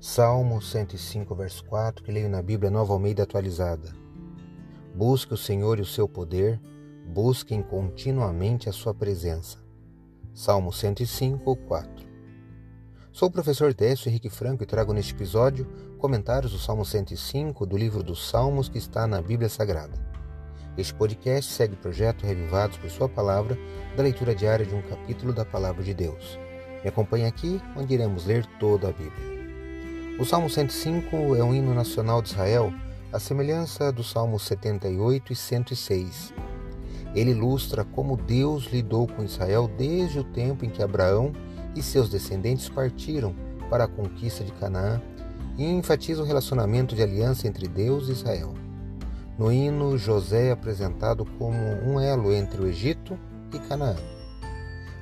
[0.00, 3.92] Salmo 105, verso 4, que leio na Bíblia Nova Almeida atualizada.
[4.94, 6.60] Busque o Senhor e o seu poder,
[7.04, 9.58] busquem continuamente a sua presença.
[10.32, 12.06] Salmo 105, 4.
[13.10, 15.66] Sou o professor Décio Henrique Franco e trago neste episódio
[15.98, 19.98] comentários do Salmo 105 do livro dos Salmos que está na Bíblia Sagrada.
[20.76, 23.58] Este podcast segue o projeto Revivados por Sua Palavra,
[23.96, 26.38] da leitura diária de um capítulo da Palavra de Deus.
[26.84, 29.37] Me acompanhe aqui, onde iremos ler toda a Bíblia.
[30.18, 32.74] O Salmo 105 é um hino nacional de Israel,
[33.12, 36.34] à semelhança dos Salmos 78 e 106.
[37.14, 41.32] Ele ilustra como Deus lidou com Israel desde o tempo em que Abraão
[41.76, 43.32] e seus descendentes partiram
[43.70, 45.00] para a conquista de Canaã
[45.56, 48.54] e enfatiza o relacionamento de aliança entre Deus e Israel.
[49.38, 53.16] No hino, José é apresentado como um elo entre o Egito
[53.54, 53.94] e Canaã.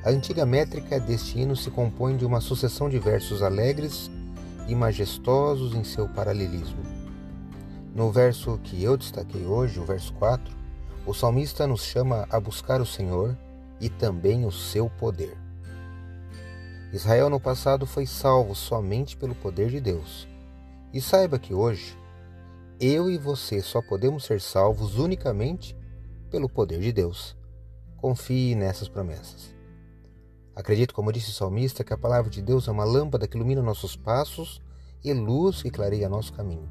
[0.05, 4.11] A antiga métrica deste hino se compõe de uma sucessão de versos alegres
[4.67, 6.83] e majestosos em seu paralelismo.
[7.95, 10.55] No verso que eu destaquei hoje, o verso 4,
[11.07, 13.37] o salmista nos chama a buscar o Senhor
[13.81, 15.37] e também o seu poder.
[16.93, 20.29] Israel no passado foi salvo somente pelo poder de Deus.
[20.93, 21.97] E saiba que hoje,
[22.79, 25.77] eu e você só podemos ser salvos unicamente
[26.31, 27.37] pelo poder de Deus.
[27.97, 29.56] Confie nessas promessas.
[30.57, 33.61] Acredito, como disse o salmista, que a palavra de Deus é uma lâmpada que ilumina
[33.61, 34.63] nossos passos
[35.05, 36.67] e luz que clareia nosso caminho.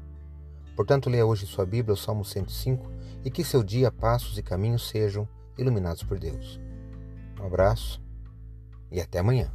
[0.74, 2.84] Portanto, leia hoje sua Bíblia, o Salmo 105,
[3.24, 6.60] e que seu dia, passos e caminhos sejam iluminados por Deus.
[7.40, 8.02] Um abraço
[8.90, 9.52] e até amanhã.